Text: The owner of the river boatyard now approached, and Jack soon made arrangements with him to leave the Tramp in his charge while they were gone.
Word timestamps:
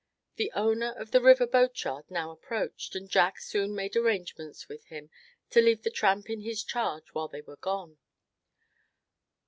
The 0.37 0.51
owner 0.55 0.91
of 0.93 1.11
the 1.11 1.21
river 1.21 1.45
boatyard 1.45 2.09
now 2.09 2.31
approached, 2.31 2.95
and 2.95 3.07
Jack 3.07 3.37
soon 3.39 3.75
made 3.75 3.95
arrangements 3.95 4.67
with 4.67 4.83
him 4.85 5.11
to 5.51 5.61
leave 5.61 5.83
the 5.83 5.91
Tramp 5.91 6.27
in 6.27 6.41
his 6.41 6.63
charge 6.63 7.09
while 7.13 7.27
they 7.27 7.41
were 7.41 7.57
gone. 7.57 7.99